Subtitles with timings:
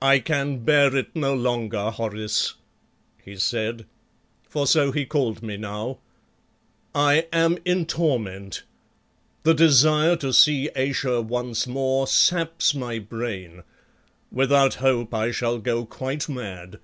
[0.00, 2.54] "I can bear it no longer, Horace,"
[3.22, 3.84] he said
[4.48, 5.98] for so he called me now
[6.94, 8.62] "I am in torment.
[9.42, 13.64] The desire to see Ayesha once more saps my brain.
[14.32, 16.78] Without hope I shall go quite mad.